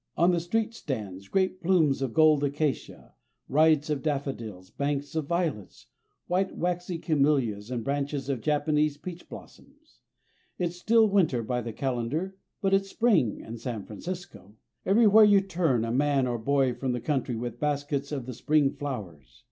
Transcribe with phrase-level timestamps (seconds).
[0.17, 3.13] On the street stands great plumes of gold acacia,
[3.47, 5.85] riots of daffodils, banks of violets,
[6.25, 9.99] white, waxy camellias and branches of Japanese peach blossoms.
[10.57, 14.55] It's still winter by the calendar but it's spring in San Francisco.
[14.87, 18.71] Everywhere you turn a man or boy from the country with baskets of the spring
[18.73, 19.39] flowers.